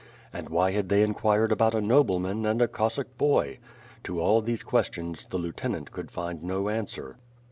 And 0.33 0.49
why 0.49 0.71
had 0.71 0.89
they 0.89 1.03
enquired 1.03 1.51
about 1.51 1.75
a 1.75 1.79
nobleman 1.79 2.43
and 2.43 2.59
a 2.59 2.67
Cossack 2.67 3.19
boy? 3.19 3.59
To 4.05 4.19
all 4.19 4.41
these 4.41 4.63
questions, 4.63 5.25
the 5.25 5.37
lieutenant 5.37 5.91
could 5.91 6.09
find 6.09 6.41
no 6.41 6.69
answer. 6.69 7.17